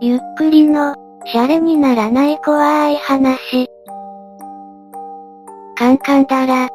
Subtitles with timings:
[0.00, 0.94] ゆっくりの、
[1.26, 3.68] シャレにならない怖い話。
[5.76, 6.68] カンカンだら。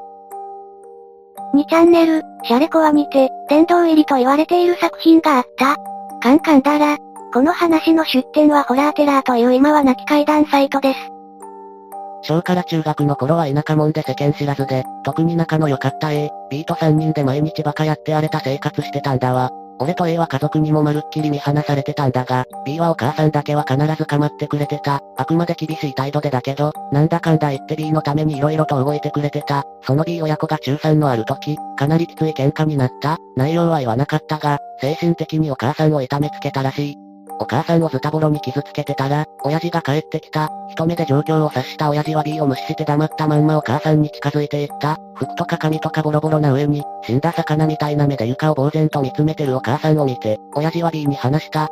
[1.56, 5.78] 2チャンネル、シャレコアにて、殿堂入りと言われている作品があった。
[6.22, 6.98] カンカンだら。
[7.34, 11.00] この話の出典はホラーテラーという今は亡き怪談サイトです。
[12.24, 19.50] 小から中学の頃は田舎もんで世間知らずで、特に仲の良かった A、B と3人で毎日バカやって荒れた生活してたんだわ。
[19.80, 25.02] 俺と A は家族にもまるっきり見放されてたんだが、B はお母さんだけは必ず構ってくれてた。
[25.18, 29.64] あくまで厳しい態度でだけど、なんだかんだ言って B のために色々と動いてくれてた。
[29.82, 33.18] その B 親子が中3のある時、かなりきつい喧嘩になった。
[33.36, 37.13] 内容は言わなかったが、精神的にお母さんを痛めつけたらしい。
[37.40, 40.50] お母さんをズタボロに傷つけてたら、親父が帰ってきた。
[40.70, 44.98] 一目で状況を察した親父は B を無視して黙ったまんまお母さんに近づいていった。
[45.16, 51.70] 服とか髪とかボロボロな上に、死んだ魚みたいな目で床を呆然と見つめてるお母さんを見て、親父は B に話した。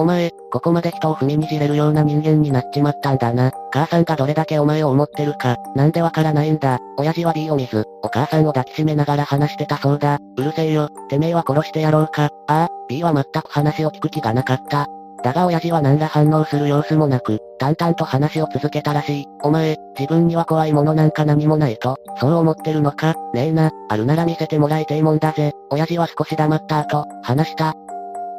[0.00, 3.50] お前、ここまで人を踏みにじれるような人間になっちまったんだな。
[3.72, 6.78] 母さんがどれだけお前を思ってるか、なんでわからないんだ。
[6.96, 10.18] 親父は B を見ず、お母さんを抱きしめながら話してたそうだ。
[10.36, 12.26] うるせえよ、てめえは殺してやろうか。
[12.26, 14.86] ああ、B は全く話を聞く気がなかった。
[15.22, 19.24] だが親父は何ら反応する様子もなく、淡々と話を続けたらしい。
[19.42, 23.14] お前、自分には怖いものなんか何もないと、そう思ってるのか？
[23.34, 25.52] ねえな、あるなら見せてもらいてえもんだぜ。
[25.70, 27.74] 親父は少し黙った後、話した。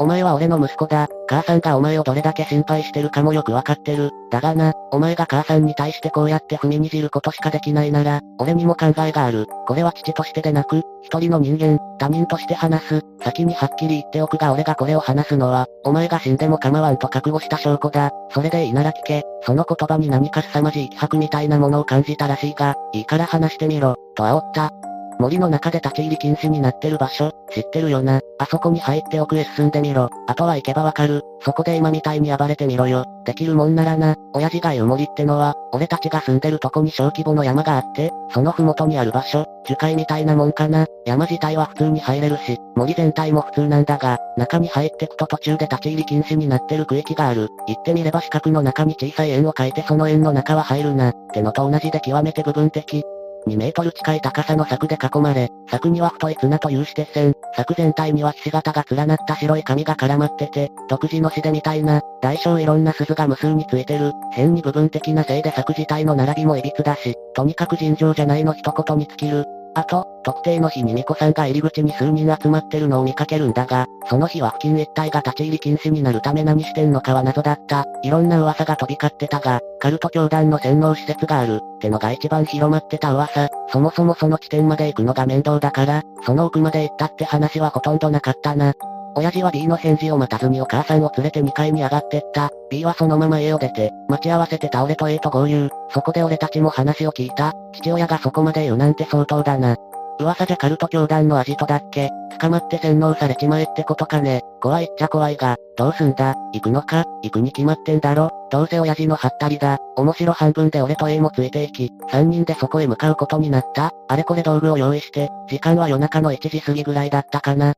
[0.01, 1.09] お前は俺の息子だ。
[1.27, 4.11] 母さんがお前をどれだけ心配してるかもよくわかってる。
[4.31, 9.45] だがな、お前が母さんに対してこうやって踏みにじることしかできないなら、俺にも考えがある。
[9.67, 13.01] これは父としてでなく、一人の人間、他人として話す。
[13.21, 18.11] 先にはっきり言っておくが俺がこれを話すのは、お前が死んでも構わんと覚悟した証拠だ。
[18.31, 19.23] それでいいなら聞け。
[19.41, 24.71] その言葉に何か凄まじい気迫みたいなものを感じたらしいが、いいから話してみろ、と煽った。
[25.19, 28.21] 森の中で立ち入り禁止になってる場所、知ってるよな？
[28.39, 30.09] あそこに入って奥へ進んでみろ。
[30.27, 31.23] あとは行けばわかる。
[31.41, 33.03] そこで今みたいに暴れてみろよ。
[33.25, 34.15] できるもんならな。
[34.33, 40.85] 親父が言う森ってのは、俺たちが住んでるとこに小規模の山があって、その麓にある場所、樹海みたいなもんかな。
[41.05, 47.49] 山自体は普通に入れるし、森全体も普通なんだが、中に入ってくと途中で立ち入り禁止になってる区域がある。
[47.67, 51.09] 行ってみれば四角の中に小さい円を描いてその円の中は入るな。
[51.09, 53.03] ってのと同じで極めて部分的。
[53.49, 69.45] 2メートル近い高さの柵で囲まれ、柵には太い綱という指鉄線、柵全体にはひし形が連なった白い紙が絡まってて、独自の詩でみたいな、大小いろんな鈴が無数についてる、変に部分的なせいで柵自体の並びも歪だし、とにかく尋常じゃないの一言に尽きる。
[69.75, 77.85] あと、特定の日に巫女さんが入り口に数人集まってるのを見かけるんだが、その日は付近一帯が立ち入り禁止になるため何してんのかは謎だった。
[78.03, 83.49] いろんな噂が飛び交ってたが、カルト教団の洗脳施設がある、ってのが一番広まってた噂。
[83.71, 88.73] そもそもその地点まで行くのが面倒だから、その奥まで行ったって話はほとんどなかったな。
[89.15, 92.49] 親父は B の返事を待たずにお母さんを連れて2階に上がってった。
[92.69, 95.69] B はそのまま家を出て、待ち合わせてた俺と A と合流。
[95.93, 97.53] そこで俺たちも話を聞いた。
[97.73, 99.75] 父親がそこまで言うなんて相当だな。
[100.19, 102.09] 噂じゃカルト教団のアジトだっけ
[102.39, 104.41] 捕まって洗脳されちまえってことかね。
[104.61, 109.77] 怖いっちゃ怖いが、どうすんだ行くのか行くに決まってんだろどうせ親父のハったりだ。
[109.95, 113.91] 面白半分で俺と A もついていき、3人でそこへ向かうことになった。
[114.09, 117.75] あれこれ道具を用意して、時間は夜中の1時過ぎぐらいだったかな。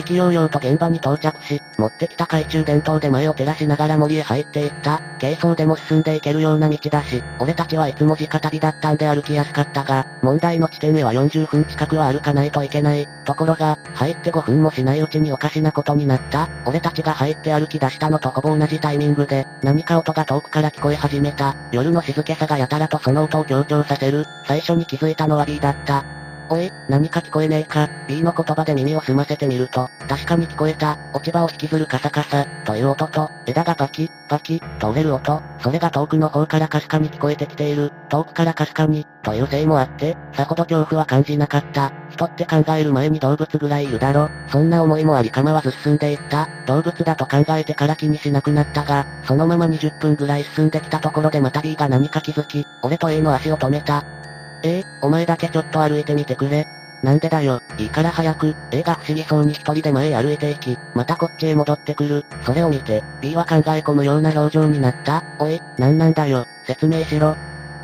[0.00, 5.00] 意気揚々と現場に到着し、持ってきた懐中電灯で前を照らしながら森へ入っていった。
[5.20, 13.06] 軽装でも進んでいけるような道だし、俺たちはいつも直旅だったんで歩きやすかったが、問題の地点へは40分近くは歩かないといけない。
[13.24, 16.48] ところが、入って5分もしないうちにおかしなことになった。
[16.66, 21.54] 俺たちが入って歩き出したのとほぼ同じタイミングで、何か音が遠くから聞こえ始めた。
[21.72, 24.24] 夜の静けさがやたらとその音を強調させる。
[24.46, 26.19] 最初に気づいたのは B だった。
[26.52, 41.92] おい、何か聞こえねえか ?B の言葉で耳を澄ませてみると、確かに聞こえた、落ち葉を引きずるカサカサ、という音と、枝がバキ、バキ、と折れる音、それが遠くの方からかすかに聞こえてきている、遠くからかすかに、というせいもあって、さほど恐怖は感じなかった。
[42.10, 44.28] 人って考える前に動物ぐらいいるだろ。
[44.48, 46.48] そんな思いもあり構わず進んでいった。
[46.66, 54.04] 動物だと考えてから気にしなくなったが、そのまま20分ぐらい進んできたところでまた B が何か気づき、俺と A の足を止めた。
[54.62, 56.66] ええお前だけちょっと歩いてみてくれ。
[57.02, 62.24] なんでだよ、いいから早く、A が不思議そうに一人で前へ歩いていき、またこっちへ戻ってくる。
[62.44, 65.24] それを見て、B は考え込むような表情になった。
[65.38, 67.36] おい、なんなんだよ、説明しろ。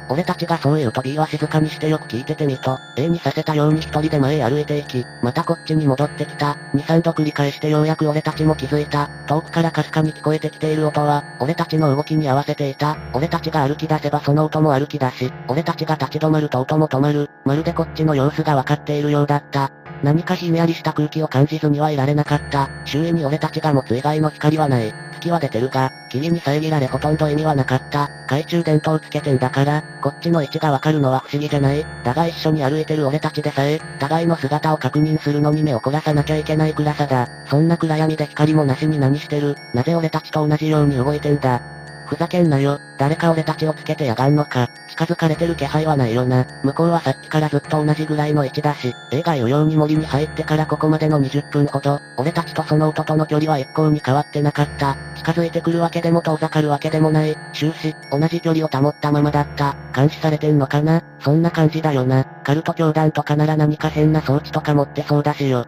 [0.08, 6.56] 俺たちがそう言うと B は静かにしてよく聞いててみと、A にさせたように一人で前へ歩いていき、またこっちに戻ってきた。
[6.74, 9.08] 二三度繰り返してようやく俺たちも気づいた。
[9.26, 12.96] 遠くからかすかに聞こえてきている音は、俺たちの動きに合わせていた。
[13.14, 17.28] 俺たちが歩き出せばその音も歩き出し、俺たちが立ち止まると音も止まる。
[17.44, 19.72] まるでこっちの様子がわかっているようだった。
[20.02, 22.68] 何かひんやりした空気を感じずにはいられなかった。
[22.84, 24.92] 周囲に俺たちが持つ以外の光はない。
[25.12, 28.06] 月は出てるが、霧に遮られほとんど意味はなかった。
[28.26, 31.84] 懐中電灯つけてんだから、こっちの位置がわかるのは不思議じゃない。
[32.04, 37.28] だが一緒に歩いてる俺たちでさえ、互いの姿を確認するのに目を凝らさなきゃいけない暗さだ。
[37.46, 41.75] そんな暗闇で光もなしに何してるなぜ俺たちと同じように動いてんだ
[42.06, 42.78] ふざけんなよ。
[42.98, 44.68] 誰か俺たちをつけてやがんのか。
[44.88, 46.46] 近づかれてる気配はないよな。
[46.62, 54.96] 向こうはさっきからずっと同じぐらいの位置だし、映画余裕に森に入ってからここまでの20分ほど、俺たちとその音との距離は一向に変わってなかった。
[55.16, 57.36] 近づいてくるわけでも遠ざかるわけでもない。
[57.52, 59.76] 終始、同じ距離を保ったままだった。
[59.94, 61.02] 監視されてんのかな？
[61.20, 62.24] そんな感じだよな。
[62.44, 65.66] カルト教団とかなら何か変な装置とか持ってそうだしよ。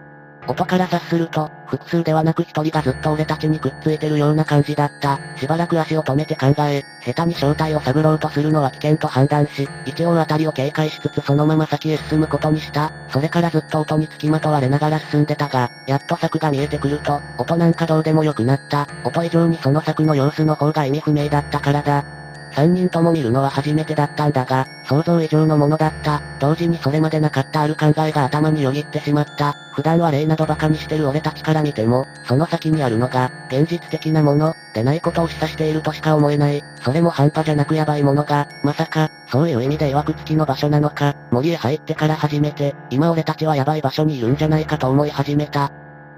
[0.49, 5.21] 音から察すると、複数ではなく一人がずっと俺たちにくっついてるような感じだった。
[5.37, 12.91] しばらく足を止めて考え、下手に正体を探ろうとするのは危険と判断し、一応あたりを警戒しつつそのまま先へ進むことにした。
[13.11, 18.87] それからずっと音につきまとわれながら進んでたが、やっと柵が見えてくると、音なんかどうでもよくなった。
[19.05, 22.18] 音以上にその柵の様子の方が意味不明だったからだ。
[22.58, 26.20] 三人とも見るのは初めてだったんだが、想像以上のものだった。
[26.40, 29.52] 同時にそれまでなかったある考えが頭によぎってしまった。
[29.75, 36.60] 普段は例など馬鹿にしてる俺たちから見ても、その先にあるのが、現実的なもの、でないことを示唆しているとしか思えない。
[36.82, 45.70] それも半端じゃなくヤバいものが、まさか、そういう意味で曰く付きの場所なのか、森へ入ってから初めて、今俺たちはヤバい場所にいるんじゃないかと思い始めた。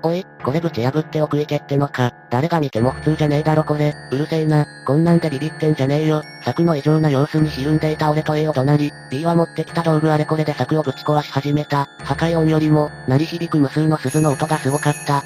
[0.03, 2.15] おい、これぶち破っておくいけってのか。
[2.31, 3.95] 誰が見ても普通じゃねえだろこれ。
[4.11, 4.67] うるせえな。
[4.87, 6.23] こんなんでビビってんじゃねえよ。
[6.43, 11.89] 柵の異常な様子にひるんでいた俺と A を怒鳴り、B は持ってきた道具あれこれで柵をぶち壊し始めた。
[11.99, 15.23] 破壊音よりも、鳴り響く無数の鈴の音がすごかった。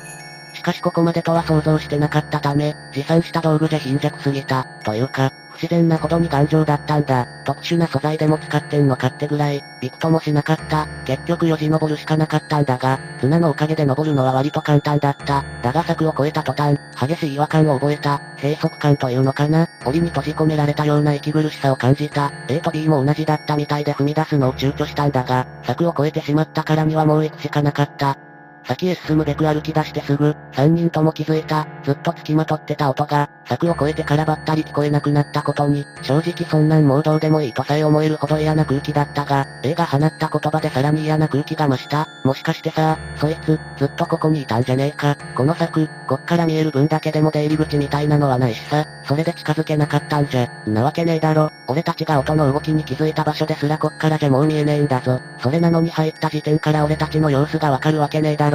[0.54, 4.64] しかしここまでとは想像してなかったため、持参した道具じゃ貧弱すぎた。
[4.84, 7.26] というか、不自然なほどに頑丈だったんだ。
[7.44, 10.88] 特殊な素材でも使ってんのかってぐらい、びくともしなかった。
[11.04, 15.44] 結局よじ登るしかなかったんだが、綱のおかげで登るのは割と簡単だった。
[15.62, 18.20] だが柵を越えた途端、激しい違和感を覚えた。
[18.36, 22.32] 閉塞感というのかな檻に閉じ込められたような息苦しさを感じた。
[22.48, 28.18] A と B も同じだったみたいで踏み出すのを躊躇したんだが、柵を越えてしまったからにはもう行くしかなかった。
[28.66, 42.06] 先へ進むべく歩き出してすぐ、三人とも気づいた、ずっと付きまとってた音が、柵を越えてからばったり聞こえなくなったことに、正直そんなんもうどうでもいいとさえ思えるほど嫌な空気だったが、A が放った言葉でさらに嫌な空気が増した。
[42.24, 45.16] もしかしてさ、そいつ、ずっとここにいたんじゃねえか。
[45.36, 50.48] この柵、こっから見える分だけでも出入り口みたいなのはないしさ、それで近づけなかったんじゃ。
[50.66, 51.50] なわけねえだろ。
[51.68, 55.20] 俺たちが音の動きに気づいた場所ですらこっからじゃもう見えねえんだぞ。
[55.40, 58.53] それなのに入った時点から俺たちの様子がわかるわけねえだろ。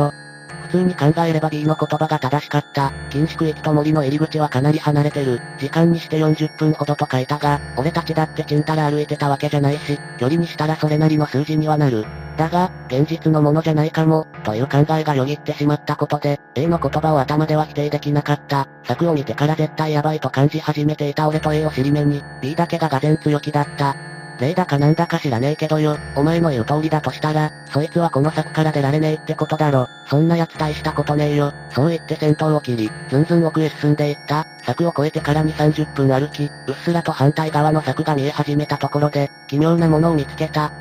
[0.70, 2.94] 普通に考えれば B の言葉が正しかった。
[3.10, 5.42] 禁止区域と森の入り口はかなり離れてる。
[5.58, 12.06] 時間にして40分ほどと書いたが、俺たちだってちんたら歩いてたわけじゃないし、距離にしたらそれなりの数字にはなる。
[12.38, 18.68] だが、現実のものじゃないかも、という考えがよぎってしまったことで、A の言葉を頭では否定できなかった。
[18.84, 23.96] 策を見てから絶対やばいと感じ始めていた俺と A を尻目に、B だけががぜ強気だった。
[24.40, 29.90] 例だかなんだか知らねえけどよ、お前の言う通りだとしたら、そいつはこの柵から出られねえってことだろ。
[30.08, 31.54] そんな奴大したことねえよ。
[31.72, 34.48] そう言って戦闘を切り、ずんずん奥へ進んでいった。
[34.64, 40.72] 柵を越えてから2、30分歩き、うっすらと反対側の柵が見え始めたところで、奇妙なものを見つけた。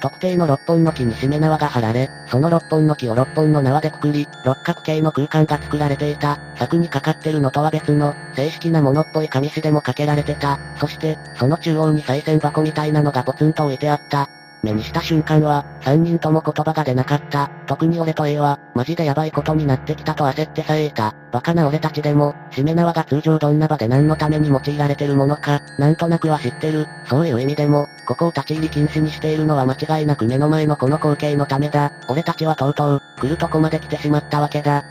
[0.00, 6.38] 特定の六本の木にしめ縄が張られ、その六本の木を六本の縄でくくり、六角形の空間が作られていた。
[6.56, 10.58] 柵にかかってるのとは別の、正式なものっぽい紙紙でもかけられてた。
[10.78, 14.28] そして、その中央に再銭箱みたいなのがポツンと置いてあった。
[14.66, 17.50] 目にした瞬間は、三人とも言葉が出なかった。
[17.66, 21.14] 特に俺と A は、マジでヤバいことになってきたと焦ってさえいた。
[21.32, 26.86] バカな俺たちでも、締め縄が通常どんな場で何のために用いられてるものか、なんとなくは知ってる。
[27.08, 31.92] そういう意味でも、ここを立ち入り禁止にしているのは間違いなく目の前のこの光景のためだ。
[32.08, 34.84] 俺たちはとうとう、来るとこまで来てしまったわけだ。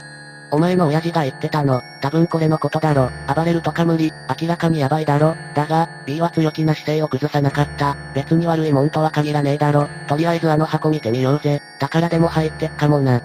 [0.52, 3.10] お前の親父が言ってたの、多分これのことだろ。
[3.34, 5.36] 暴れるとか無理、明らかにヤバいだろ。
[5.54, 7.98] だが、B は強気な姿勢を崩さなかった。
[8.14, 9.88] 別に悪いもんとは限らねえだろ。
[10.08, 11.62] とりあえずあの箱見てみようぜ。
[11.80, 13.22] 宝でも入ってっかもな。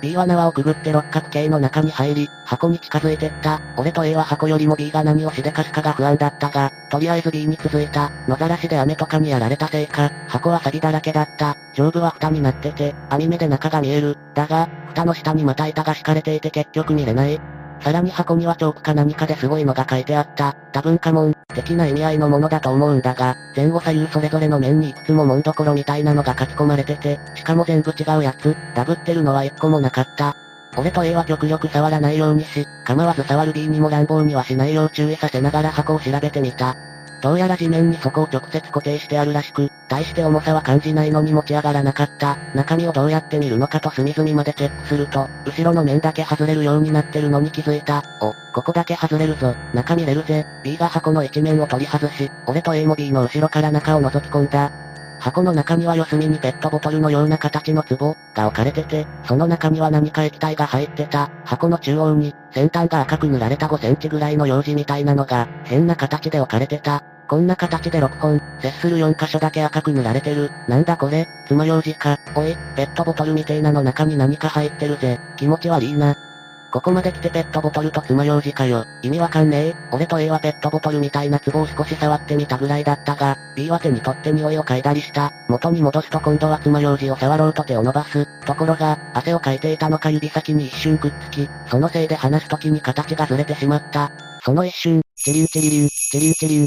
[0.00, 3.60] B は縄をくぐって六角形の中に入り、箱に近づいてった。
[3.76, 8.10] 俺と A は箱よりも B が何をしでかすかが不安だったが、とりあえず B に続いた。
[8.26, 11.56] 野ざらしで雨とかにやられたせいか、箱は錆だらけだった。
[11.74, 14.16] 上部は蓋になってて、網目で中が見える。
[14.34, 17.59] だが、蓋の下にまた板が敷かれていて結局見れない。
[17.80, 20.54] さらに箱にはチョークか何かですごいのが書いてあった。
[20.72, 30.36] 多分家紋、的な意味合いのものだと思うんだが、前後左右それぞれの面にいくつも紋所みたいなのが書き込まれてて、しかも全部違うやつ、ダブってるのは一個もなかった。
[30.76, 36.76] 俺と A は極力触らないようにし、構わず触る B にも乱暴にはしないよう注意させながら箱を調べてみた。
[37.20, 42.38] どうやら地面にそこを直接固定してあるらしく、大して重さは感じないのに持ち上がらなかった。
[42.54, 48.02] 中身をどうやって見るのかと隅々までチェックすると、後ろの面だけ外れるようになってるのに気づいた。
[48.20, 49.54] お、ここだけ外れるぞ。
[49.74, 50.46] 中見れるぜ。
[50.64, 54.89] B が箱の一面を取り外し、俺と A も B の後ろから中を覗き込んだ。
[55.20, 61.30] 箱の中には四隅にペットボトルのような形の壺が置かれてて、その中には何か液体が入ってた。
[61.44, 67.04] 箱の中央に、先端が赤く塗られた5センチぐらいの用紙みたいなのが、変な形で置かれてた。
[67.28, 70.50] こんな形で6本、接する4箇所だけ赤く塗られてる。
[70.68, 72.18] なんだこれ、爪楊枝か。
[72.34, 75.20] おい、ペットボトルみてえなの中に何か入ってるぜ。
[75.36, 76.16] 気持ち悪いな。
[76.72, 78.84] ここまで来てペットボトルと爪楊枝かよ。
[79.02, 79.74] 意味わかんねえ。
[79.90, 85.32] 俺と A はペットボトルみたいな壺を少し触ってみたぐらいだったが、B は手に取って匂いを嗅いだりした。
[85.48, 88.26] 元に戻すと今度は爪楊枝を触ろうと手を伸ばす。
[88.46, 94.12] ところが、汗をかいていたのか指先に一瞬くっつき、そのせいで離す時に形がずれてしまった。
[94.44, 96.66] その一瞬、チリンチリリン、チリンチリン、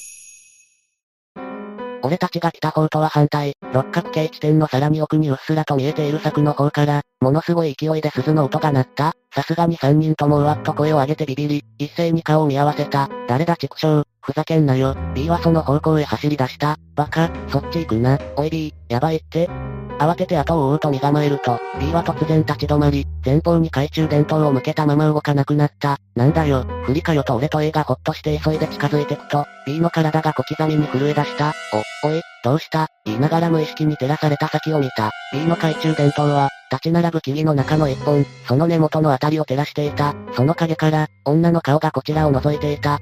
[2.03, 9.13] 俺たちが来た方とは反対、六角形地点のさらに奥にうっすらと見えている柵の方から、ものすごい勢いで鈴の音が鳴った。
[9.33, 13.09] さすがに三人ともうわっと声を上げてビビり、一斉に顔を見合わせた。
[13.27, 14.95] 誰だ畜生、ふざけんなよ。
[15.15, 16.77] B はその方向へ走り出した。
[16.95, 18.19] バカ、そっち行くな。
[18.35, 19.49] おい B、やばいって。
[20.03, 25.97] 慌てて後を追うと身構えると、B は突然立ち止まり、前方に懐中電灯を向けたまま動かなくなった。
[26.15, 31.53] なんだよ、不利かよと俺と A がほっとして急いで近づいてくと、B の体が小刻みに震え出した。
[32.03, 32.87] お、おい、どうした？
[33.05, 35.11] 言いながら無意識に照らされた先を見た。
[35.31, 40.13] B の懐中電灯は、立ち並ぶ木々の中の一本、その根元のあたりを照らしていた。
[40.35, 42.99] その影から、女の顔がこちらを覗いていた。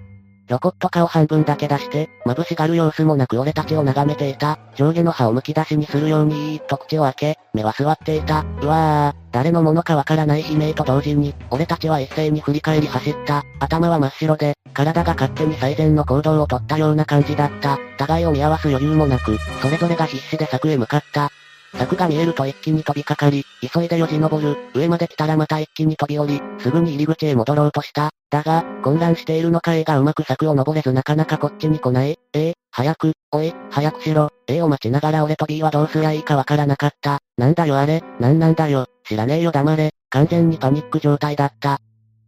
[0.48, 4.60] ひょこっと顔半分だけ出して、眩しがる様子もなく俺たちを眺めていた。
[4.76, 8.46] 上下の歯をむき出しにするようにいーっと口を開け、目は座っていた。
[8.62, 13.44] うわー、誰のものかわからない悲鳴と同時に、俺たちは一斉に振り返り走った。
[13.60, 17.78] 頭は真っ白で、体が勝手に最善の行動をとったような感じだった。
[17.98, 21.30] 互いを見合わす余裕もなく、それぞれが必死で柵へ向かった。
[21.74, 28.10] 柵が見えると一気に飛びかかり、急いでよじ登る、上まで来たらまた一気に飛び降り、すぐに入り口へ戻ろうとした。
[28.30, 32.18] だが、混乱しているのか A がうまく柵を登れずなかなかこっちに来ない。
[32.34, 34.30] A、早く、おい、早くしろ。
[34.48, 37.20] A を待ちながら俺と B はどうすりゃいいかわからなかった。
[37.38, 39.92] なんだよあれ、なんなんだよ、知らねえよ黙れ。
[40.10, 41.80] 完全にパニック状態だった。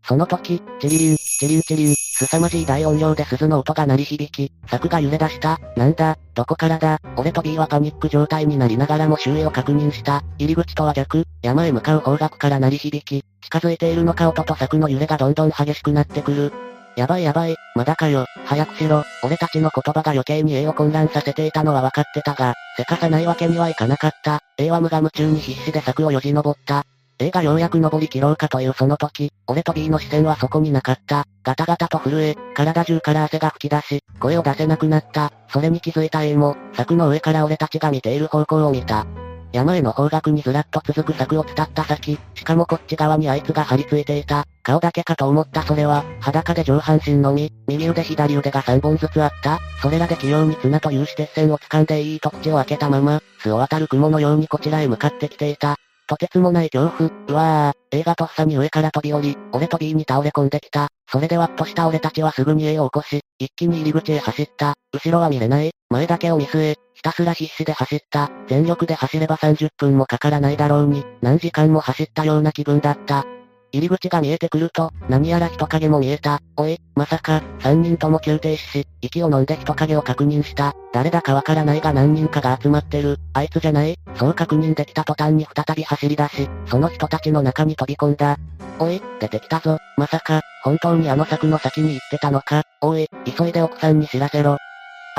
[0.05, 5.59] その時、チリリン、チリンチリン、凄まじい大音量で鈴の音が鳴り響き、柵が揺れ出した。
[5.77, 6.99] なんだ、どこからだ？
[7.15, 10.21] 俺と B はパニック状態になりながらも周囲を確認した。
[10.37, 16.51] 入り口とは逆、山へ向かう方角から鳴り響き、近づいているのか音と柵の揺れがどんどん激しくなってくる。
[16.97, 19.03] やばいやばい、まだかよ、早くしろ。
[19.23, 24.41] 俺たちの言葉が余計に A を混乱させていたのは分かってたが、せかさないわけにはいかなかった。
[24.57, 26.85] A は無我夢中に必死で柵をよじ登った。
[27.19, 31.25] A がようやく登り切ろうかというその時、俺と B の視線はそこになかった。
[31.43, 35.31] ガタガタと震え、体中から汗が吹き出し、声を出せなくなった。
[35.49, 39.05] それに気づいた A も、柵の上から俺たちが見ている方向を見た。
[39.53, 44.45] 山への方角にずらっと続く柵を伝った先、しかもこっち側にあいつが張り付いていた。
[44.63, 49.59] 顔だけかと思ったそれは、裸で上半身のみ、右腕左腕が3本ずつあった。
[49.81, 55.77] それらで器用に綱という指鉄線を掴んでいいと口を開けたまま、巣を渡る雲のようにこちらへ向かってきていた。
[56.07, 57.09] とてつもない恐怖。
[57.27, 60.89] うわぁ、A がとっさに上から飛び降り、俺と B に倒れ込んできた。
[61.11, 64.73] それでワッとした俺たちはすぐに A を起こし、一気に入り口へ走った。
[64.93, 65.71] 後ろは見れない。
[65.89, 68.31] 前だけを見据え、ひたすら必死で走った。
[68.47, 73.25] 全力で走れば30分もかからないだろうに、何時間も走ったような気分だった。
[73.73, 76.41] 入り口が見えてくると、何やら人影も見えた。
[76.57, 80.73] おい、まさか、三人とも急停止し、息を飲んで人影を確認した。
[80.93, 83.17] 誰だかわからないが何人かが集まってる。
[83.33, 88.37] あいつじゃないそう確認できた途端に再び走り出し、その人たちの中に飛び込んだ。
[88.77, 89.79] おい、出てきたぞ。
[89.97, 92.61] まさか、本当にあの柵の先に行ってたのか。
[92.81, 94.57] おい、急いで奥さんに知らせろ。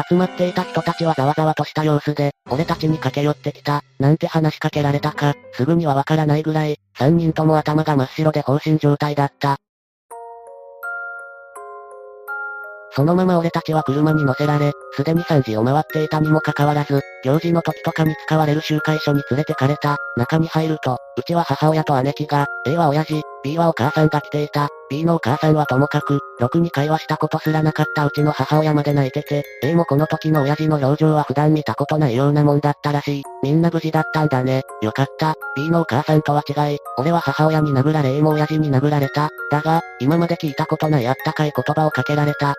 [0.09, 9.59] 集まっていた人たちはざわざわとした様子で、俺たちに駆け寄ってきた、なんて話しかけられたか、すぐにはわからないぐらい、三人とも頭が真っ白で放心状態だった。
[12.97, 19.97] そのまま俺たちは車に乗せられ、すでに3時を回っていたにもかかわらず、行事の時とかに使われる集会所に連れてかれた。
[20.17, 24.69] 中に入ると、うちは母親と姉貴が、A は親父、B はお母さんが来ていた。
[24.89, 33.23] B のお母さんはともかく、ろくに会話したことすらなかったうちの母親まで泣いてて、A もこの時の親父の表情は普段見たことないようなもんだったらしい。
[33.43, 34.63] みんな無事だったんだね。
[34.83, 35.35] よかった。
[35.57, 39.31] B のお母さんとは違い、俺は母親に殴られ A も親父に殴られた。
[39.51, 42.55] だが、今まで聞いたことないあったかい言葉をかけられた。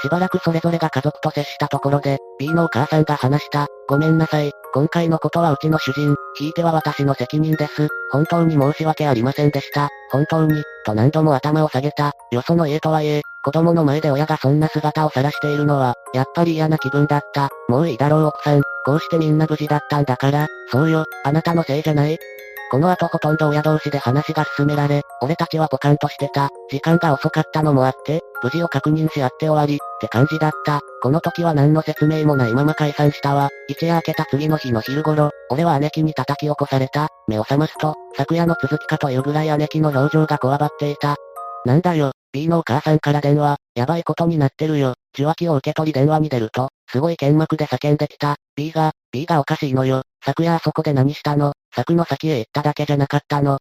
[0.00, 3.66] しばらくそれぞれが家族と接したところで、B のお母さんが話した。
[3.88, 4.52] ごめんなさい。
[4.74, 7.88] 今回のことはうちの主人、ひいては私の責任です。
[8.12, 9.88] 本当に申し訳ありませんでした。
[10.10, 12.12] 本当に、と何度も頭を下げた。
[12.30, 17.48] よその家とはいえ、子供の前で親がそんな姿を晒しているのは、やっぱり嫌な気分だった。
[17.68, 18.60] もういいだろう奥さん。
[18.84, 22.18] こうしてみんな無事だったんだから、そうよ、あなたのせいじゃない。
[22.70, 26.50] この後ほとんど親同士で話が進められ、俺たちはポカンとしてた。
[26.70, 30.80] 時間が遅かったのもあって、無事を確認し合って終わり、って感じだった。
[31.02, 33.48] この時は何の説明もないまま解散したわ。
[33.68, 37.08] 一夜明けた次の日の昼頃、俺は姉貴に叩き起こされた。
[37.26, 41.16] 目を覚ますと、昨夜の続きかというぐらい姉貴の表情がこわばっていた。
[41.64, 44.94] なんだよ、B のお母さんから電話、やばいことになってるよ。
[45.18, 48.36] 受話器を受け取り電話に出ると、すごい剣幕で叫んできた。
[48.54, 50.02] B が、B がおかしいのよ。
[50.24, 51.54] 昨夜あそこで何したの？
[51.74, 53.58] 柵の先へ行っただけじゃなかったの。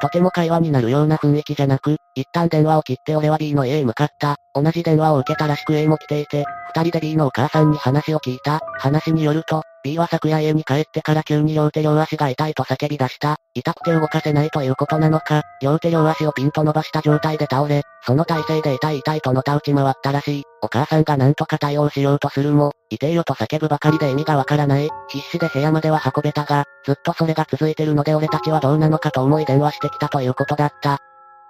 [0.00, 4.34] とても会話になるような雰囲気じゃなく、一旦電話を切って俺は B の家へ向かった。
[4.54, 6.44] 同じ電話を受けたらしく A も来ていて、
[6.74, 8.60] 二人で B のお母さんに話を聞いた。
[8.78, 13.36] 話によると、B は昨夜家に帰ってから急に両手両足が痛いと叫び出した。
[13.54, 20.42] 痛くて動かせないということなのか、両手両足をピンと伸ばした状態で倒れ、その体勢で痛い痛いとのた打ち回ったらしい。
[20.62, 24.88] お母さんが何とか対応しようとするも、痛えよと叫ぶばかりで意味がわからない。
[25.08, 30.98] 必死で部屋までは運べたが、ずっとそれが続いてるので俺たちはどうなのかと思い電話してきたということだった。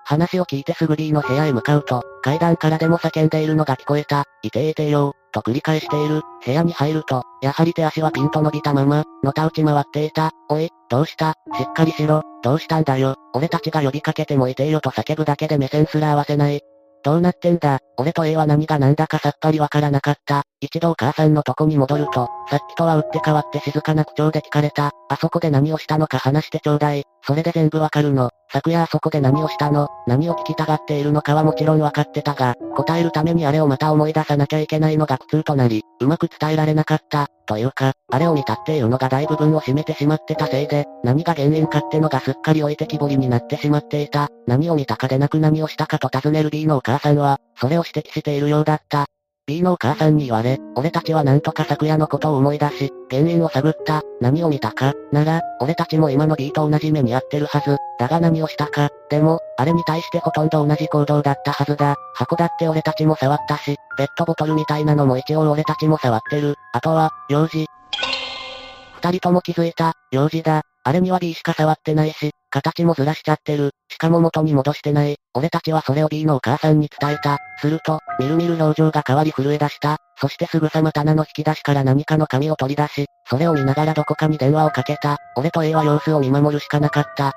[0.05, 4.25] 話を聞いてすぐ B の部屋へ向かうと、階段からでも叫んでいるのが聞こえた。
[4.43, 6.23] いていてよと繰り返している。
[6.45, 10.31] 部屋に入ると、やはり手足はピンと伸びたまま、のた打ち回っていた。
[10.51, 11.35] おい、どうした？
[11.57, 12.23] しっかりしろ。
[12.43, 13.17] どうしたんだよ？
[13.35, 16.61] 俺たちが呼びかけてもいてよと叫ぶだけで目線すら合わせない。
[17.05, 17.79] どうなってんだ？
[17.97, 20.43] 俺と A は何が何だかさっぱりわからなかった。
[20.61, 24.93] 一度お母さんのとこに戻ると、さっきとは打って変わって静かな口調で聞かれた。
[25.09, 27.05] あそこで何をしたのか話してちょうだい。
[27.23, 28.31] それで全部わかるの。
[28.53, 29.89] 昨夜あそこで何をしたの？
[30.07, 37.29] 何を聞きたがっているのかはもちろんわかってたが、答えるためにあれをまた思い出さなきゃいけないのが苦痛となり、うまく伝えられなかった。
[37.47, 44.29] というか、あれを見たっていうのが大部分を占めてしまってたせいで、何が原因かってのがすっかり置いてきぼりになってしまっていた。
[44.47, 49.07] 何を見たかでなく何をしたかと尋ねる B のお母さんは、それを指摘しているようだった。
[49.49, 61.97] B のお母さんに言われ、俺たちはなんとか昨夜のことを思い出し、原因を探った、何を見たか、なら、俺たちも今の B と同じ目に遭ってるはず、だが何をしたか、でも、あれに対してほとんど同じ行動だったはずだ。
[62.15, 66.55] 箱だって俺たちも触ったし、ペットボトルみたいなのも一応俺たちも触ってる。
[66.73, 67.67] あとは、幼児。
[69.03, 70.63] 二人とも気づいた、幼児だ。
[70.85, 73.73] あれには B しか触ってないし、形もずらしちゃってる。
[73.93, 75.17] しかも元に戻してない。
[75.35, 77.39] 俺たちはそれを B のお母さんに伝えた。
[77.61, 79.99] すると、みるみる表情が変わり震え出した。
[80.19, 85.19] そしてすぐさま棚の引き出しから何かの紙を取り出し、それを見ながらどこかに電話をかけた。
[85.37, 87.33] 俺と A は様子を見守るしかなかった。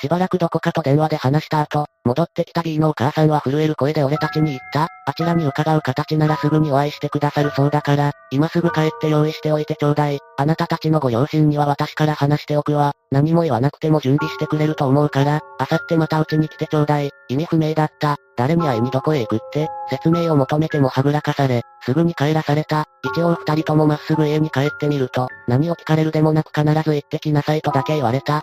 [0.00, 4.88] しばらくどこかと電話で話した後、戻ってきた B のお母さんは震える声で俺たちに言った。
[5.06, 10.18] あちらに伺う形ならすぐにお会いしてくださるそうだから、今すぐ帰って用意しておいてちょうだい。
[10.36, 12.92] あなたたちのご両親には私から話しておくわ。
[13.10, 17.10] 何も言わなくても準備してくれると思うから、あさってまたうちに来てちょうだい。
[17.28, 18.16] 意味不明だった。
[18.36, 22.86] 誰に会いにどこへ行くって、説明を求めてもはぐらかされ、すぐに帰らされた。
[23.04, 28.42] 一応二人ともまっすぐ家に帰ってみると、何を聞かれるでもなく必ず行ってきなさいとだけ言われた。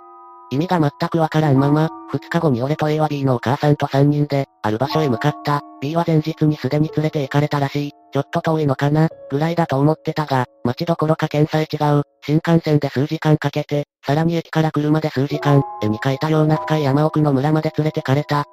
[0.51, 5.61] 意味が全くわからんまま、2日後に俺と A は B のお母さんと3人で、ある場所へ向かった。
[5.81, 7.91] B は前日にすでに連れて行かれたらしい。
[8.13, 12.03] ちょっと遠いのかなぐらいだと思ってたが、街どころか県さえ違う。
[12.25, 18.43] 新幹線で数時間かけて、さらに駅から車で数時間、絵に描いたような深い山奥の村まで連れてかれた。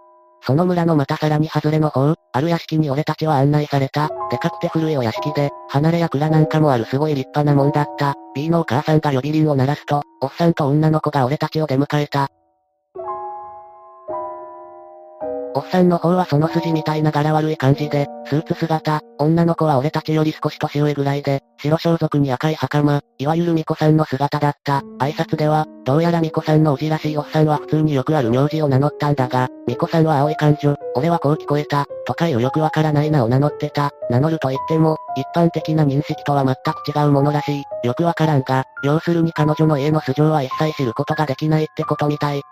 [0.43, 4.09] その村のまたさらに外れの方、ある屋敷に俺たちは案内された。
[4.31, 8.15] でかくて古いお屋敷で、離れや蔵なんかもあるすごい立派なもんだった。
[8.35, 12.29] B のお母さんが呼び鈴を鳴らすと、おっさんと女の子が俺たちを出迎えた。
[15.59, 24.85] おっさんの方はその筋みたいな柄悪い感じで、スーツ姿、女の子は俺たちより少し年上ぐらいで、白装束に赤い袴、いわゆる巫女さんの姿だった。
[25.01, 33.91] 挨拶では、どうやら巫女さんのおじらしいおっさんは普通によくある名字を名乗ったんだが、巫女さんは青い感情、俺はこう聞こえた、とかいうよくわからないなを名乗ってた。
[34.11, 37.65] 名乗ると言っても、一般的な認識とは全く違うものらしい。
[37.85, 42.43] よくわからんが、要するに彼女の家の素性は一切知ることができないってことみたい。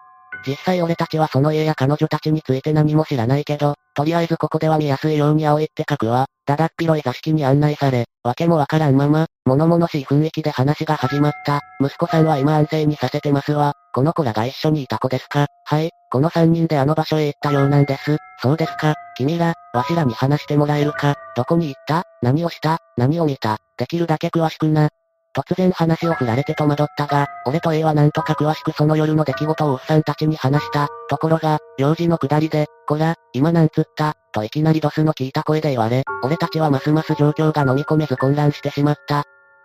[0.46, 6.26] 実際俺たちはその家や彼女たちについて何も知らないけど、とりあえずここでは見やすいように青いって書くわ。
[6.46, 11.61] だだっ広い座敷に案内され、わけもわからんまま、物々しい雰囲気で話が始まった。
[11.80, 13.72] 息子さんは今安静にさせてますわ。
[13.92, 15.46] この子らが一緒にいた子ですか？
[15.64, 18.16] はい、この三人であの場所へ行ったようなんです。
[18.40, 21.16] そうですか、君ら、わしらに話してもらえるか？
[21.35, 22.04] どこに行った？
[22.22, 22.78] 何をした？
[22.96, 23.56] 何を見た？
[23.76, 24.90] できるだけ詳しくな。
[25.37, 30.88] 突然話を振られて戸惑ったが、俺と A はなんとか詳しくその夜の出来事をおっさんたちに話した。
[31.11, 34.14] ところが、用事の下りで、こら、今なんつった？
[34.33, 39.25] といきなりドスの聞いた声で言われ、俺たちはますます状況が飲み込めず混乱してしまった。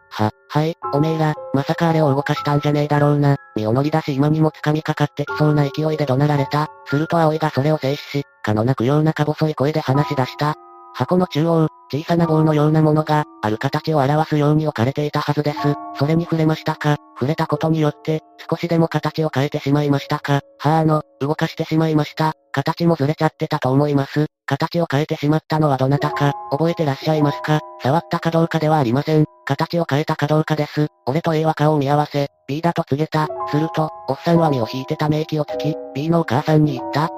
[0.10, 3.38] は、はい、おめえら、まさかあれを動かしたんじゃねえだろうな。
[3.56, 6.68] 身を乗り出し今にも掴みかかってきそうな勢いで怒鳴られた。
[6.86, 10.56] すると葵がそれを制止し、かのなくようなか細い声で話し出した。
[10.93, 15.58] 箱の中央、小さな棒のようなものが、ある形を表すように置かれていたはずです。
[15.95, 16.97] それに触れましたか？
[17.15, 20.41] 触れたことによって、少しでも形を変えてしまいましたか？
[20.60, 22.34] はあの、動かしてしまいました。
[22.54, 24.27] 形もずれちゃってたと思います。
[24.45, 27.60] 形を変えてしまったのはどなたか、覚えてらっしゃいますか？
[27.82, 29.25] 触ったかどうかではありません。
[29.45, 30.88] 形を変えたかどうかです。
[31.06, 33.27] 俺と A は顔を見合わせ、B だと告げた。
[33.49, 37.10] すると、おっさんは身を引いてため息をつき、B のお母さんに言った。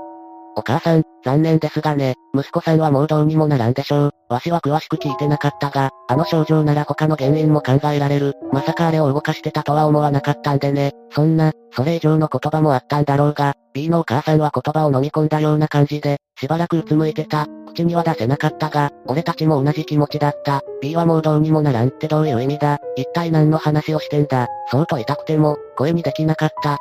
[0.55, 4.11] お母さん、残念ですがね、息子さんはもうどうにもならんでしょう。
[4.29, 8.33] わしは詳しく聞いてなかったが、あの症状なら他の原因も考えられる。
[8.51, 10.93] まさかあれを動かしてたとは思わなかったんでね。
[11.11, 17.47] そんな、それ以上の言葉もあったんだろうが、B のお母さんは言葉を飲み込んだような感じで、しばらくうつむいてた。
[17.73, 20.61] 口には出せなかったが、俺たちも同じ気持ちだった。
[20.81, 26.77] B はもうどうにもならんってどういう意味だ一体何の話をしてんだそうと痛くても、声にできなかった。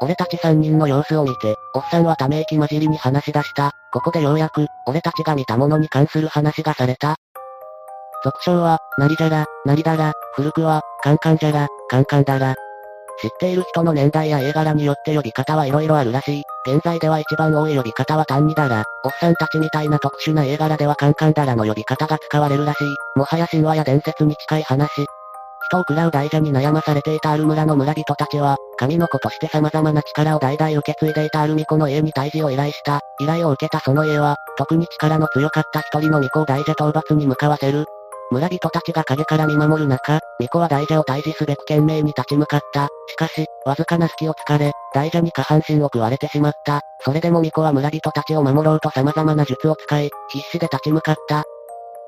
[0.00, 3.72] 俺たち三人の様子を見て、おっさんはため息混じりに話し出した。
[3.92, 7.16] ここでようやく、俺たちが見たものに関する話がされた。
[8.24, 12.54] 俗称は、なりじゃら、なりだら、古くは、カンカンじゃら、カンカンだら。
[13.20, 16.42] 知っている人の年代や絵柄によって呼び方はいろいろあるらしい。
[16.66, 18.84] 現在では一番多い呼び方は単にだら。
[19.04, 23.18] おっさんたちみたいな特殊な絵柄ではカンカンだらの呼び方が使われるらしい。
[23.18, 25.06] もはや神話や伝説に近い話。
[25.68, 33.00] 人を食らう大蛇に悩まされていたある村の村人たちは、神の子として様々な力を代々受け継いでいたある巫女の家に退治を依頼した。
[33.20, 37.86] 依頼を受けたその家は、特に力の強かった一人の巫女を大蛇討伐に向かわせる。
[38.30, 42.88] 村人たちが影から見守る中、巫女は大蛇を退治すべく懸命に立ち向かった。
[43.08, 46.80] しかし、わずかな隙を突かれ、大蛇に下半身を食われてしまった。
[47.00, 51.44] それでも巫女は村人たちを守ろうと様々な術を使い、必死で立ち向かった。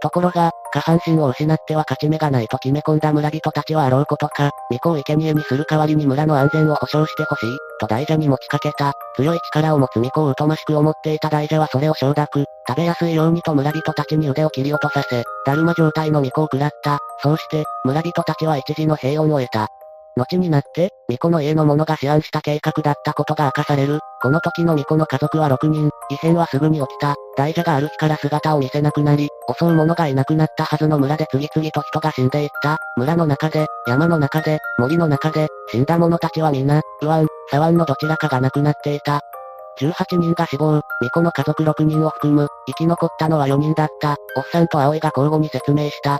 [0.07, 8.92] ところが、下半身を失っては勝ち目がないと決め込んだ村人たちはあろうことか、巫女を生贄にする代わりに村の安全を保障してほしい、と大蛇に持ちかけた。
[9.16, 12.45] 強い力を持つ巫女を疎ましく思っていた大蛇はそれを承諾。
[12.69, 16.99] 食べやすいようにと村人たちに腕を切り落とさせ、だるま状態の巫女を食らった。
[17.21, 19.66] そうして、村人たちは一時の平穏を得た。
[20.16, 23.99] 後になって、巫女の家の者が思案した計画だったことが明かされる。
[24.23, 27.16] この時の巫女の家族は6人、異変はすぐに起きた。
[27.37, 32.79] 大蛇がある日から姿を見せなくなり、襲う者がいなくなったはずの村で次々と人が死んでいった。
[32.96, 39.20] 村の中で、山の中で、森の中で、死んだ者たちは皆、ウワン、サワンのどちらかが亡くなっていた。
[39.81, 44.16] 18人が死亡、巫女の家族6人を含む、生き残ったのは4人だった。
[44.37, 46.18] おっさんと葵が交互に説明した。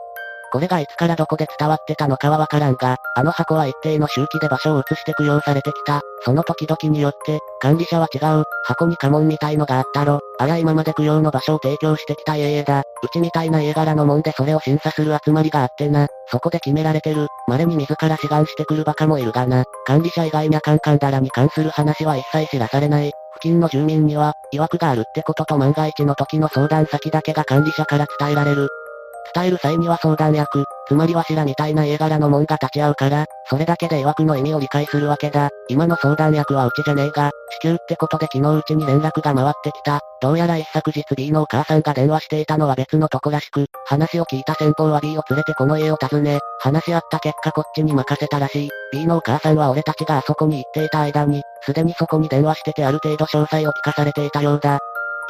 [0.53, 6.01] これがいつからどこで伝わってたのかはわからんが、あの箱は一定の周期で場所を移して供養されてきた。
[6.25, 10.21] その時々によって、管理者は違う、箱に家紋みたいのがあったろ。
[10.39, 12.83] あや今まで供養の場所を提供してきた家々だ。
[13.03, 16.07] うちみたいな家柄のもんでそれを審査する集まりがあってな。
[16.31, 17.29] そこで決められてる。
[17.47, 19.65] 稀に自ら志願してくるバカもいるがな。
[19.87, 23.13] 管理者以外にゃカンカンだらに関する話は一切知らされない。
[23.37, 28.69] 付近の住民には、曰くがあるってことと万が一の時の相談先だけが管理者から伝えられる。
[29.35, 35.51] 伝える際には相談役、つまりわしらみたいな家柄のもんが立ち会うから、それだけで曰くの意味を理解するわけだ。
[35.69, 40.01] 今の相談役はうちじゃねえが、支給ってことで昨日うちに連絡が回ってきた。
[40.21, 48.71] どうやら一昨日 B のお母さんが電話していたのは別のとこらしく、話を聞いた先方は B を連れてこの家を訪ね、話し合った結果こっちに任せたらしい。
[48.93, 54.79] B のお母さんは俺たちがあそこに行っていた間に、すでにそこに電話しててある程度詳細を聞かされていたようだ。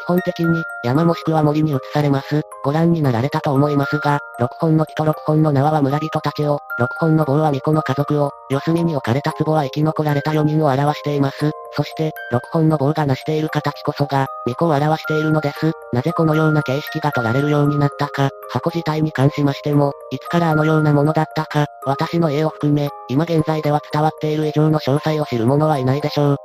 [0.04, 2.42] 基本的に、山もしくは森に移されます。
[2.66, 11.52] ご覧になられたと思いますが、6本の木と6本の縄は村人たちを、6本の棒は巫女の家族を、四隅に置かれた壺は生き残られた4人を表しています。
[11.76, 15.70] そして、6本の棒が成している形こそが、巫女を表しているのです。
[15.92, 26.36] なぜこのような形式が取られるようになったか、箱自体に関しましても、いつからあのようなものだったか、私の家を含め、今現在では伝わっている以上の詳細を知る者はいないでしょう。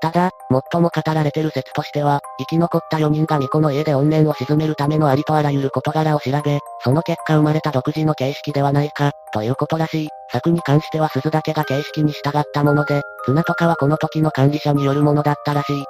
[0.00, 0.30] ただ、
[0.72, 10.08] 最も語られてる説としては、生き残った4人が巫女の家で怨念を鎮めるためのありとあらゆる事柄を調べ、その結果生まれた独自の形式ではないか、ということらしい。
[10.30, 15.84] 策に関しては鈴だけが形式に従ったもので、綱とかはこの時の管理者によるものだったらしい。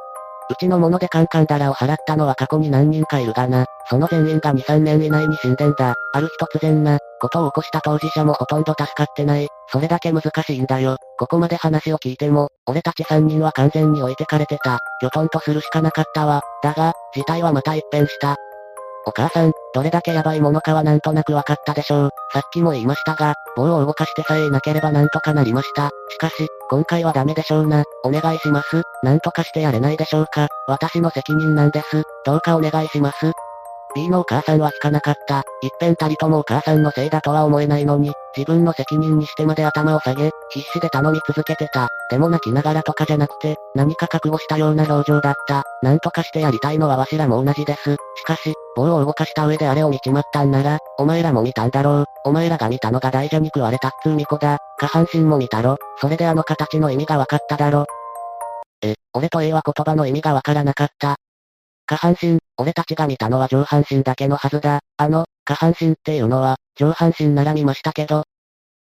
[0.49, 3.67] うちのものでカンカンダラを払ったのは過去に何人かいるがな。
[3.89, 5.95] その全員が2、3年以内に死んでんだ。
[6.13, 9.49] ある日突然な、ことを起こした当事者もほとんど助かってない。
[9.69, 10.97] それだけ難しいんだよ。
[11.19, 14.79] ここまで話を聞いても、俺たち3人は完全に置いてかれてた。
[15.01, 16.43] きょとんとするしかなかったわ。
[16.63, 18.37] だが、事態はまた一変した。
[19.09, 22.11] お母さん、どれだけヤバいものかはなんとなくわかったでしょう。
[22.33, 25.91] さっきも言いましたが、棒を動かしてさえいなければなんとかなりました。
[26.11, 27.85] しかし、今回はダメでしょうな。
[28.03, 28.83] お願いします。
[29.05, 30.49] なんとかしてやれないでしょうか。
[30.67, 32.03] 私の責任なんです。
[32.25, 33.33] どうかお願いします。
[33.97, 35.43] B のお母さんは引かなかった。
[35.63, 41.89] 一遍たりともお母さんのせいだとは思えないのに、自分の責任にしてまで頭を下げ、必死で頼み続けてた。
[42.11, 45.63] でも泣きながらとかじゃなくて、何か覚悟したような表情だった。
[45.83, 47.97] なんとかしてやりたいのはわしらも同じです。
[48.17, 52.05] しかし、棒を動かした上であれを見ちまったんなら、お前らも見たんだろう。
[52.27, 54.59] お前らが見たのが大蛇に食われたっつう巫女だ。
[54.79, 55.77] 下半身も見たろ。
[56.03, 57.87] それであの形の意味がわかっただろ。
[58.83, 61.17] え、俺と A は言葉の意味がわからなかった。
[61.87, 64.81] 下半身、俺たちが見たのは上半身だけのはずだ。
[64.97, 68.25] あの、下半身っていうのは、上半身なら見ましたけど。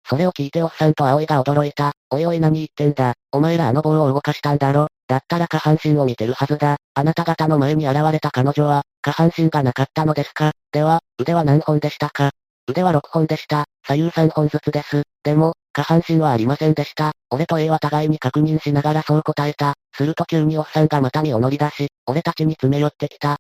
[0.07, 1.93] それを聞いておっさんと葵が驚いた。
[2.09, 3.13] おいおい何言ってんだ。
[3.31, 4.87] お前らあの棒を動かしたんだろ。
[5.07, 6.77] だったら下半身を見てるはずだ。
[6.93, 12.31] あなた方の前に現れた彼女は、下半身がなかったのですかでは、腕は何本でしたか
[12.67, 13.65] 腕は6本でした。
[13.87, 15.03] 左右3本ずつです。
[15.23, 17.11] でも、下半身はありませんでした。
[17.29, 19.73] 俺と A は互いに確認しながらそう答えた。
[19.95, 23.37] すると急におっさんがまた身を乗り出し、俺たちに詰め寄ってきた。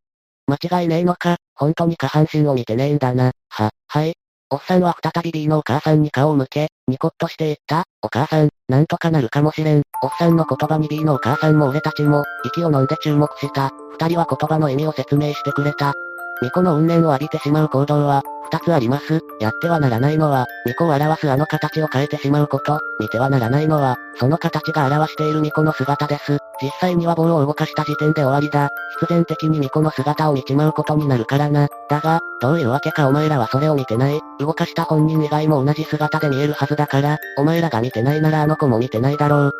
[0.47, 1.37] 間違いねえのか？
[1.55, 3.31] 本当に下半身を見てねえんだな。
[3.49, 4.13] は、はい。
[4.49, 7.83] おっさんは再び B のお母さんに顔を向け、ニコッとして言った。
[8.01, 9.81] お母さん、なんとかなるかもしれん。
[10.03, 13.69] おっさんの言葉に B のお母さんも俺たちも、息を飲んで注目した。
[13.93, 15.93] 二人は言葉の意味を説明してくれた。
[16.41, 19.21] 巫女の怨念を浴びてしまう行動は、二つあります。
[19.39, 22.79] やってはならないのは、巫女を表すあの形を変えてしまうこと。
[22.99, 26.39] 見てはならないのは、その形が表している巫女の姿です。
[26.61, 28.69] 実際には棒を動かした時点で終わりだ。
[28.99, 31.67] 必然的に巫女の姿を見ちまうことになるからな。
[31.89, 34.19] だが、どういうわけかお前らはそれを見てない。
[34.39, 39.51] 動かした本人以外も同じ姿で見えるはずだから、お前らが見てないならあの子も見てないだろう。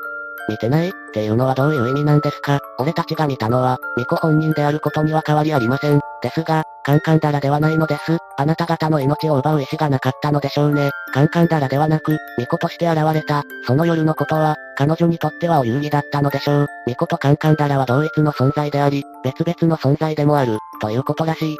[0.49, 6.01] 見てないっていうのはどういう意味なんですか俺たちが見たのは、巫女本人であることには変わりありません。
[6.21, 8.17] ですが、カンカンダラではないのです。
[8.37, 10.91] あなた方の命を奪う意志がなかったのでしょうね。
[11.13, 16.67] カンカンダラではなく、巫女として現れた、その夜のことは、彼女にとってはお遊戯だったのでしょう。
[16.85, 21.57] 巫女とカンカンダラは同一の存在であり、別々の存在でもある、ということらしい。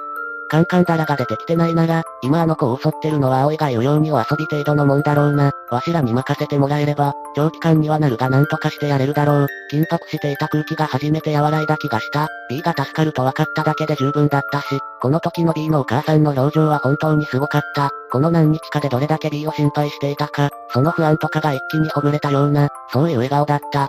[0.51, 5.53] カンカンダラが出てきてないなら、今あの子を襲ってるのは葵が言うようにお遊び程度のもんだろうな。
[5.69, 9.47] わしらに任せてもらえれば、長期間にはなるが何とかしてやれるだろう。
[9.71, 12.27] 緊迫していた空気が初めて和らいだ気がした。
[12.49, 14.65] B が助かると分かっただけで十分だったし、
[15.01, 17.89] この時の B のお母さんの表情は本当にすごかった。
[18.11, 23.87] この何日かでどれだけ B を心配していたか、その不安とかが一気にほぐれたような、そういう笑顔だった。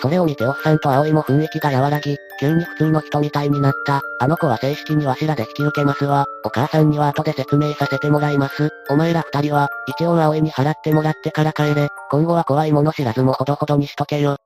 [0.00, 4.02] それを見ておっさんと葵も雰囲気が和らぎ、急に普通の人みたいになった。
[4.18, 6.26] あの子は正式にわしらで引き受けますわ。
[6.44, 8.70] お母さんには後で説明させてもらいます。
[8.88, 11.88] お前ら二人は、一応葵に払ってもらってから帰れ。
[12.10, 14.36] 今後は怖いもの知らずもほどほどにしとけよ。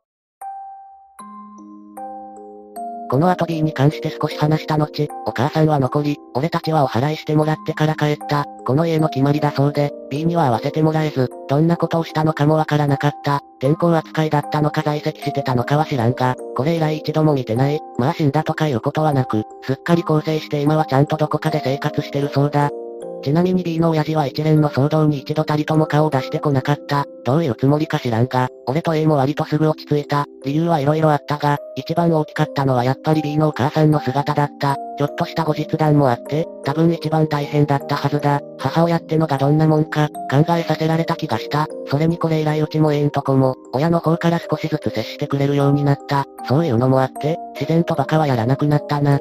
[3.10, 8.46] この後 B に関して少し話した後、お母さんは残り、俺たちはお払いしてもらってから帰った。
[8.66, 13.40] この家の決まりだそうで、B には会わせてもらえず、どんなことをしたのかもわからなかった。
[13.60, 17.80] 天候扱いだったのか在籍してたのかは知らんが、これ以来一度も見てない。
[17.98, 22.70] まあ死んだとかいうことはなく、すっかり構成して今はちゃんとどこかで生活してるそうだ。
[23.24, 27.06] ちなみに B の親父は一連の騒動に一度たりとも顔を出してこなかった。
[27.24, 30.26] どういうつもりか知らんが、俺と A も割とすぐ落ち着いた。
[30.44, 34.76] 理由はいろいろあったが、一番大きかったのはやっぱり B のお母さんの姿だった。
[34.98, 38.42] ちょっとした後日談もあって、多分一番大変だったはずだ。
[38.58, 41.66] 母親ってのがどんなもんか、考えさせられた気がした。
[41.86, 46.26] それにこれ以来うちもええんとこも、親の方から少しずつ接してくれるようになった。
[46.46, 49.18] そういうのもあって、自然とバカはやらなくなったな。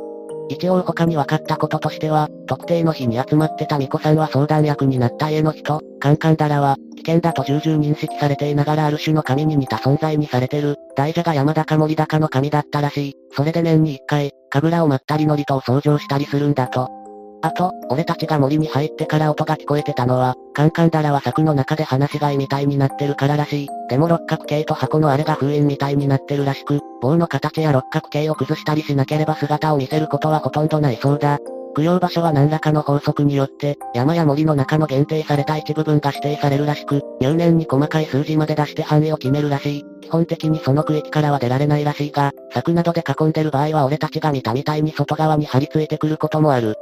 [0.50, 10.78] 一応他に分かったこととしては、特定の日に集まってた巫女さんは相談役になった家の人、カンカンダラは、危険だと重々認識されていながらある種の神に似た存在にされてる。
[10.96, 13.14] 大蛇が山高森高の神だったらしい。
[13.32, 17.03] それで年に一回、神楽を待ったりのりとを掃除したりするんだと。
[17.44, 23.70] あと、俺たちが森に入ってから音が聞こえてたのは、カンカンダラは柵の中で放し飼いみたいになってるかららしい。
[23.90, 31.38] でも六角形と箱のあれが封印みたいになってるらしく、棒の形や六角形を崩したりしなければ姿を見せることはほとんどないそうだ。
[31.76, 39.84] 供養場所は何らかの法則によって、山や森の中の限定された一部分が指定されるらしく、入念に細かい数字まで出して範囲を決めるらしい。
[40.00, 46.76] 基本的にその区域からは出られないらしいが、柵などで囲んでる場合は俺たちが見たみたいに外側に張り付いてくることもある。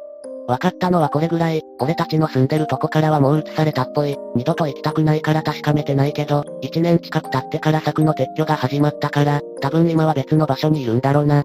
[0.47, 4.17] 分かったのはこれぐらい、俺たちの住んでるとこからはもう移されたっぽい。
[4.36, 11.43] 二度と行きたくないから確かめてないけど、一年近く経ってから柵の撤去が始まったから、多分今は別の場所にいるんだろうな。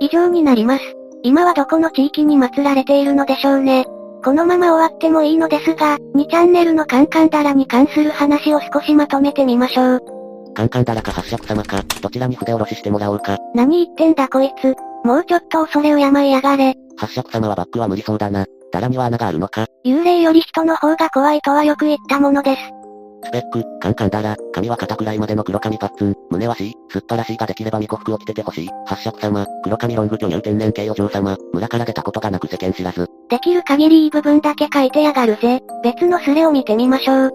[0.00, 0.84] 以上になります。
[1.22, 3.86] 今はどこの地域に祀られているのでしょうね。
[4.24, 10.00] このまま終わってもいいのですが、2チャンネルのカンカンダラに関する話を少しまとめてみましょう。
[10.54, 13.38] カンカンダラか八尺様か、どちらに筆下ろししてもらおうか。
[13.54, 14.74] 何言ってんだこいつ。
[15.04, 16.74] もうちょっと恐れを病いやがれ。
[16.96, 18.46] 八尺様はバックは無理そうだな。
[18.72, 22.60] ダラには穴があるのか幽霊より人の方が怖いとはよく言ったものです。
[23.24, 28.68] スペック、カンカンダラ、髪は肩くらいまでの黒髪パッツン、胸は C、すっぱらしいができれば巫女服を着ててほしい。
[28.86, 33.08] 八尺様、黒髪ロング巨乳天然系お嬢様、村から出たことがなく世間知らず。
[33.30, 35.60] できる限りいい部分だけ書いてやがるぜ。
[35.82, 37.30] 別のスレを見てみましょう。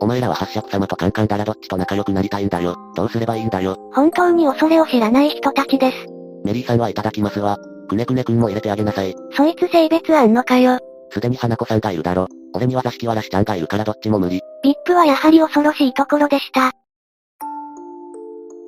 [0.00, 2.76] お前らは八尺様とカンカンダラどっちと仲良くなりたいんだよ。
[2.96, 3.76] どうすればいいんだよ。
[3.92, 5.96] 本当に恐れを知らない人たちです。
[6.44, 7.58] メリーさんはいただきますわ。
[7.88, 9.14] くねくねくんも入れてあげなさい。
[9.32, 10.78] そいつ性別あんのかよ。
[11.10, 12.28] すでに花子さんがいるだろ。
[12.54, 14.40] 俺には座敷わらしちゃんがいるからどっちも無理。
[14.62, 16.72] ビップはやはり恐ろしいところでした。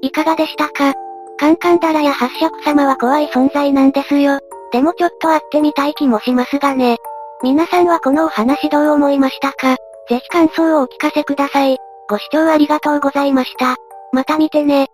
[0.02, 0.92] いかがでしたか？
[1.38, 4.40] カンカンダラや八尺様は怖い存在なんですよ。
[4.72, 6.96] でもちょっと会ってみたい気もしますがね。
[7.42, 9.76] 皆さんはこのお話どう思いましたか？
[10.09, 11.76] ぜひ感想をお聞かせください。
[12.09, 13.76] ご視聴ありがとうございました。
[14.12, 14.88] また見てね。